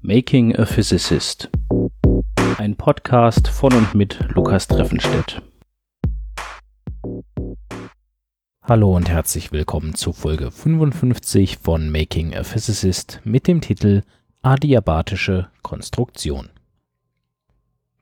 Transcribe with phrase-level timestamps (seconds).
[0.00, 1.48] Making a Physicist.
[2.58, 5.40] Ein Podcast von und mit Lukas Treffenstedt.
[8.62, 14.02] Hallo und herzlich willkommen zu Folge 55 von Making a Physicist mit dem Titel
[14.42, 16.50] Adiabatische Konstruktion.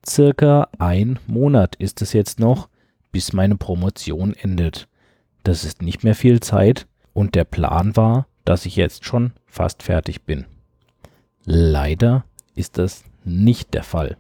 [0.07, 2.69] Circa ein Monat ist es jetzt noch,
[3.13, 4.89] bis meine Promotion endet.
[5.43, 9.83] Das ist nicht mehr viel Zeit und der Plan war, dass ich jetzt schon fast
[9.83, 10.47] fertig bin.
[11.49, 12.25] Leider
[12.57, 14.17] ist das nicht der Fall.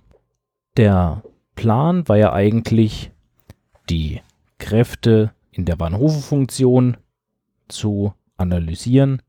[0.76, 1.24] Der
[1.56, 3.10] Plan war ja eigentlich,
[3.90, 4.22] die
[4.58, 6.96] Kräfte in der Van Hofe-Funktion
[7.66, 9.22] zu analysieren,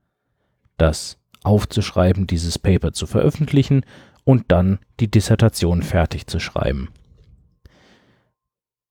[0.77, 3.83] das aufzuschreiben, dieses Paper zu veröffentlichen
[4.23, 6.89] und dann die Dissertation fertig zu schreiben.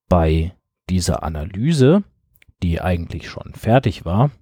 [0.09, 0.52] Bei
[0.91, 2.02] dieser Analyse,
[2.60, 4.32] die eigentlich schon fertig war,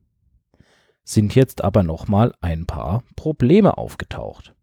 [1.02, 4.53] sind jetzt aber nochmal ein paar Probleme aufgetaucht.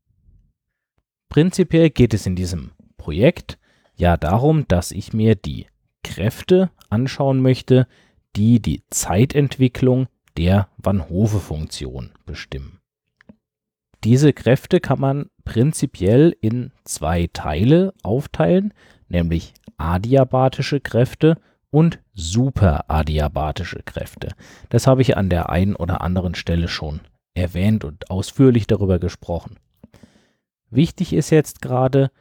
[1.32, 3.58] Prinzipiell geht es in diesem Projekt
[3.96, 5.68] ja darum, dass ich mir die
[6.04, 7.88] Kräfte anschauen möchte,
[8.36, 12.82] die die Zeitentwicklung der Van Hove-Funktion bestimmen.
[14.04, 18.74] Diese Kräfte kann man prinzipiell in zwei Teile aufteilen,
[19.08, 21.38] nämlich adiabatische Kräfte
[21.70, 24.34] und superadiabatische Kräfte.
[24.68, 27.00] Das habe ich an der einen oder anderen Stelle schon
[27.36, 29.56] erwähnt und ausführlich darüber gesprochen.
[30.72, 32.12] Wichtig ist jetzt gerade,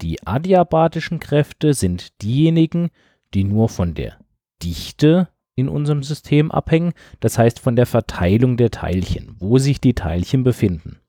[0.00, 2.90] die adiabatischen Kräfte sind diejenigen,
[3.34, 4.18] die nur von der
[4.62, 9.94] Dichte in unserem System abhängen, das heißt von der Verteilung der Teilchen, wo sich die
[9.94, 11.00] Teilchen befinden.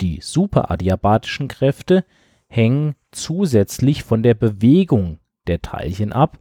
[0.00, 2.04] Die superadiabatischen Kräfte
[2.48, 6.38] hängen zusätzlich von der Bewegung der Teilchen ab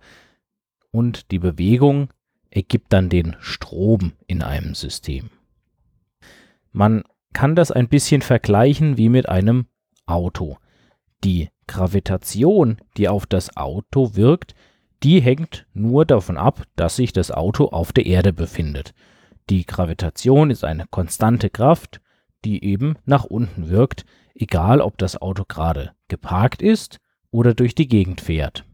[0.91, 2.09] und die Bewegung
[2.51, 5.29] ergibt dann den Strom in einem System.
[6.71, 7.03] Man
[7.33, 9.65] kann das ein bisschen vergleichen wie mit einem
[10.09, 10.57] Auto.
[11.23, 14.55] Die Gravitation, die auf das Auto wirkt,
[15.03, 18.93] die hängt nur davon ab, dass sich das Auto auf der Erde befindet.
[19.49, 22.01] Die Gravitation ist eine konstante Kraft,
[22.45, 26.97] die eben nach unten wirkt, egal ob das Auto gerade geparkt ist
[27.31, 28.65] oder durch die Gegend fährt.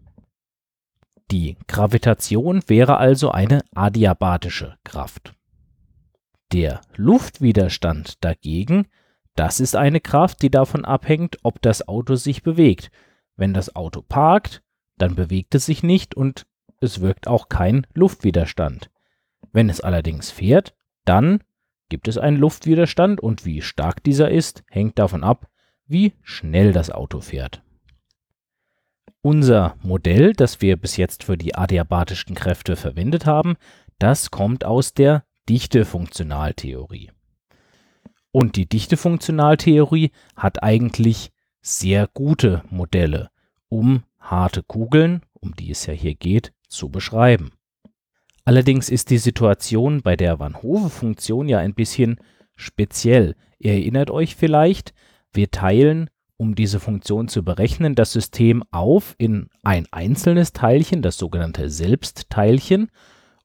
[1.32, 5.34] Die Gravitation wäre also eine adiabatische Kraft.
[6.52, 8.88] Der Luftwiderstand dagegen,
[9.36, 12.90] das ist eine Kraft, die davon abhängt, ob das Auto sich bewegt.
[13.36, 14.64] Wenn das Auto parkt,
[14.98, 16.46] dann bewegt es sich nicht und
[16.80, 18.90] es wirkt auch kein Luftwiderstand.
[19.52, 21.44] Wenn es allerdings fährt, dann
[21.90, 25.48] gibt es einen Luftwiderstand und wie stark dieser ist, hängt davon ab,
[25.86, 27.62] wie schnell das Auto fährt.
[29.22, 33.56] Unser Modell, das wir bis jetzt für die adiabatischen Kräfte verwendet haben,
[33.98, 37.12] das kommt aus der Dichtefunktionaltheorie.
[38.36, 41.32] Und die Dichtefunktionaltheorie hat eigentlich
[41.62, 43.30] sehr gute Modelle,
[43.70, 47.54] um harte Kugeln, um die es ja hier geht, zu beschreiben.
[48.44, 52.18] Allerdings ist die Situation bei der Van Hove-Funktion ja ein bisschen
[52.58, 53.38] speziell.
[53.58, 54.94] Ihr erinnert euch vielleicht,
[55.32, 61.18] wir teilen, um diese Funktion zu berechnen, das System auf in ein einzelnes Teilchen, das
[61.18, 62.90] sogenannte Selbstteilchen,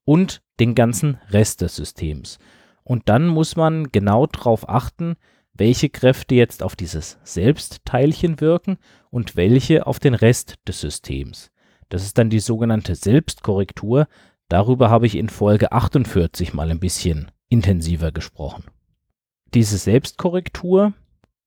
[0.05, 2.41] und den ganzen Rest des Systems.
[2.82, 5.16] Und dann muss man genau darauf achten,
[5.52, 8.78] welche Kräfte jetzt auf dieses Selbstteilchen wirken
[9.10, 11.50] und welche auf den Rest des Systems.
[11.88, 14.06] Das ist dann die sogenannte Selbstkorrektur.
[14.48, 18.64] Darüber habe ich in Folge 48 mal ein bisschen intensiver gesprochen.
[19.52, 20.94] Diese Selbstkorrektur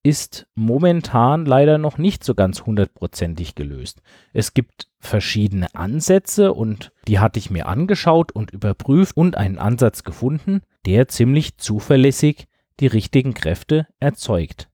[0.04, 4.02] ist momentan leider noch nicht so ganz hundertprozentig gelöst.
[4.34, 10.04] Es gibt verschiedene Ansätze und die hatte ich mir angeschaut und überprüft und einen Ansatz
[10.04, 12.48] gefunden, der ziemlich zuverlässig
[12.80, 14.70] die richtigen Kräfte erzeugt.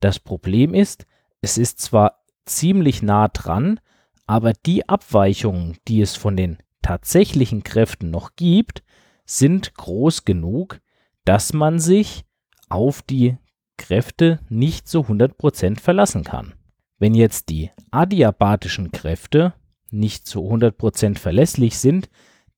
[0.00, 1.06] Das Problem ist,
[1.40, 3.80] es ist zwar ziemlich nah dran,
[4.26, 8.82] aber die Abweichungen, die es von den tatsächlichen Kräften noch gibt,
[9.24, 10.80] sind groß genug,
[11.24, 12.24] dass man sich
[12.68, 13.36] auf die
[13.76, 16.54] Kräfte nicht zu 100% verlassen kann.
[16.98, 19.54] Wenn jetzt die adiabatischen Kräfte
[19.90, 22.08] nicht zu 100% verlässlich sind,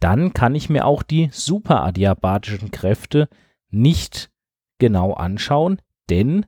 [0.03, 3.29] dann kann ich mir auch die superadiabatischen Kräfte
[3.71, 4.31] nicht
[4.79, 6.47] genau anschauen, denn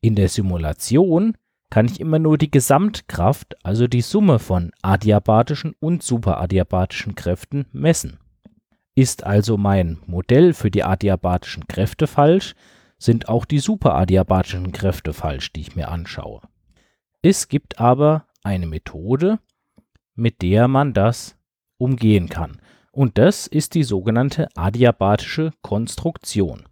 [0.00, 1.36] in der Simulation
[1.70, 8.18] kann ich immer nur die Gesamtkraft, also die Summe von adiabatischen und superadiabatischen Kräften messen.
[8.94, 12.54] Ist also mein Modell für die adiabatischen Kräfte falsch,
[12.98, 16.42] sind auch die superadiabatischen Kräfte falsch, die ich mir anschaue.
[17.22, 19.38] Es gibt aber eine Methode,
[20.14, 21.38] mit der man das
[21.78, 22.60] umgehen kann.
[22.92, 26.64] Und das ist die sogenannte adiabatische Konstruktion.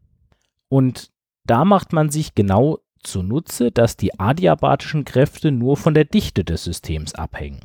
[0.68, 1.12] Und
[1.44, 6.64] da macht man sich genau zunutze, dass die adiabatischen Kräfte nur von der Dichte des
[6.64, 7.60] Systems abhängen.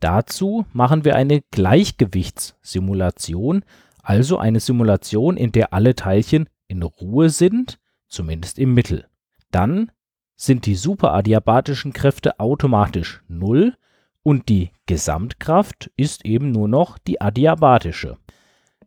[0.00, 3.64] Dazu machen wir eine Gleichgewichtssimulation,
[4.02, 7.78] also eine Simulation, in der alle Teilchen in Ruhe sind,
[8.08, 9.06] zumindest im Mittel.
[9.50, 9.92] Dann
[10.36, 13.76] sind die superadiabatischen Kräfte automatisch null
[14.24, 18.16] und die Gesamtkraft ist eben nur noch die adiabatische.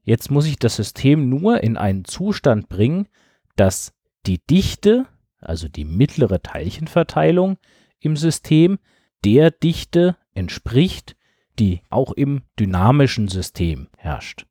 [0.04, 3.07] Jetzt muss ich das System nur in einen Zustand bringen,
[3.56, 3.94] dass
[4.25, 5.06] die Dichte,
[5.39, 7.57] also die mittlere Teilchenverteilung
[8.00, 8.80] im System,
[9.24, 11.16] der Dichte entspricht,
[11.60, 14.45] die auch im dynamischen System herrscht.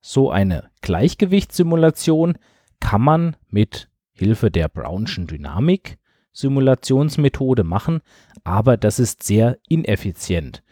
[0.00, 2.38] So eine Gleichgewichtssimulation
[2.80, 5.98] kann man mit Hilfe der Brownschen Dynamik
[6.32, 8.00] Simulationsmethode machen,
[8.44, 10.62] aber das ist sehr ineffizient.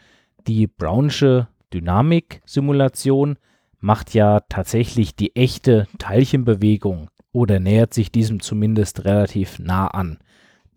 [0.47, 3.37] Die Brownsche Dynamik-Simulation
[3.81, 10.19] macht ja tatsächlich die echte Teilchenbewegung oder nähert sich diesem zumindest relativ nah an.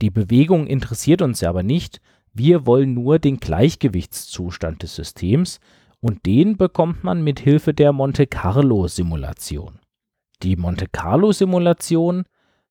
[0.01, 2.01] Die Bewegung interessiert uns aber nicht,
[2.33, 5.59] wir wollen nur den Gleichgewichtszustand des Systems
[5.99, 9.79] und den bekommt man mit Hilfe der Monte Carlo Simulation.
[10.43, 12.23] Die Monte Carlo Simulation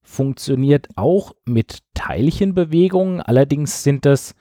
[0.02, 4.34] funktioniert auch mit Teilchenbewegungen, allerdings sind das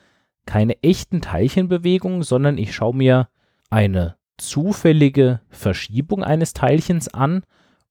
[0.45, 3.30] keine echten Teilchenbewegungen, sondern ich schaue mir
[3.69, 7.44] eine zufällige Verschiebung eines Teilchens an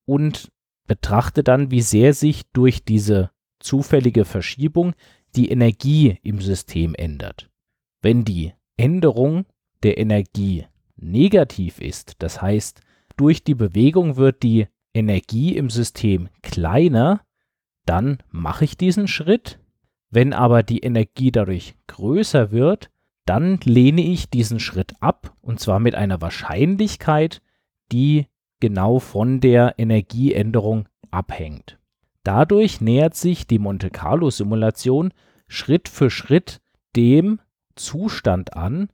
[0.05, 0.51] und
[0.87, 4.95] betrachte dann, wie sehr sich durch diese zufällige Verschiebung
[5.35, 7.51] die Energie im System ändert.
[8.01, 9.47] Wenn die Änderung
[9.83, 10.67] der Energie
[10.97, 12.81] negativ ist, das heißt,
[13.17, 17.21] durch die Bewegung wird die Energie im System kleiner,
[17.87, 19.59] dann mache ich diesen Schritt.
[20.11, 22.91] Wenn aber die Energie dadurch größer wird,
[23.25, 27.43] dann lehne ich diesen Schritt ab und zwar mit einer Wahrscheinlichkeit,
[27.91, 28.27] die
[28.61, 31.79] genau von der Energieänderung abhängt.
[32.23, 35.13] Dadurch nähert sich die Monte Carlo Simulation
[35.49, 36.61] Schritt für Schritt
[36.97, 37.41] dem
[37.77, 38.89] Zustand an,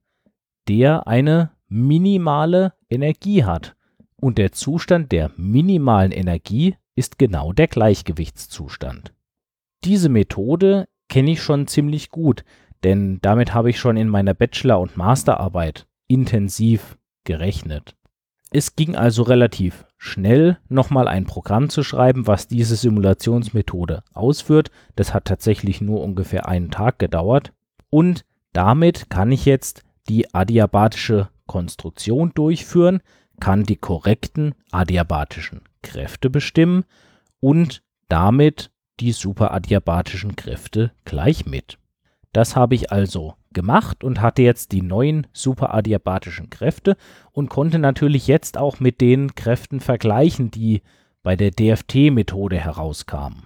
[0.68, 3.74] der eine minimale Energie hat.
[4.16, 9.12] Und der Zustand der minimalen Energie ist genau der Gleichgewichtszustand.
[9.84, 12.44] Diese Methode kenne ich schon ziemlich gut,
[12.84, 17.94] denn damit habe ich schon in meiner Bachelor- und Masterarbeit intensiv gerechnet.
[18.50, 24.70] Es ging also relativ schnell, nochmal ein Programm zu schreiben, was diese Simulationsmethode ausführt.
[24.94, 27.52] Das hat tatsächlich nur ungefähr einen Tag gedauert.
[27.88, 33.00] Und damit kann ich jetzt die adiabatische Konstruktion durchführen,
[33.40, 36.84] kann die korrekten adiabatischen Kräfte bestimmen
[37.40, 38.70] und damit
[39.00, 41.78] die superadiabatischen Kräfte gleich mit.
[42.32, 46.96] Das habe ich also gemacht und hatte jetzt die neuen superadiabatischen Kräfte
[47.32, 50.82] und konnte natürlich jetzt auch mit den Kräften vergleichen, die
[51.22, 53.44] bei der DFT-Methode herauskamen.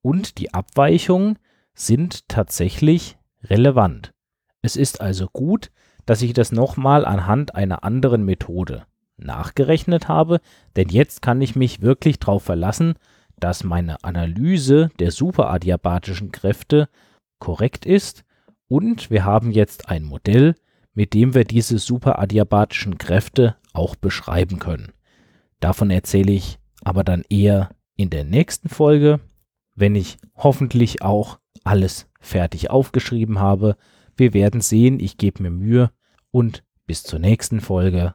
[0.00, 1.38] Und die Abweichungen
[1.74, 4.12] sind tatsächlich relevant.
[4.62, 5.70] Es ist also gut,
[6.06, 10.40] dass ich das nochmal anhand einer anderen Methode nachgerechnet habe,
[10.76, 12.94] denn jetzt kann ich mich wirklich darauf verlassen,
[13.38, 16.88] dass meine Analyse der superadiabatischen Kräfte
[17.38, 18.24] korrekt ist
[18.68, 20.54] und wir haben jetzt ein Modell,
[20.94, 24.92] mit dem wir diese superadiabatischen Kräfte auch beschreiben können.
[25.60, 29.20] Davon erzähle ich aber dann eher in der nächsten Folge,
[29.74, 33.76] wenn ich hoffentlich auch alles fertig aufgeschrieben habe.
[34.16, 35.90] Wir werden sehen, ich gebe mir Mühe
[36.30, 38.14] und bis zur nächsten Folge.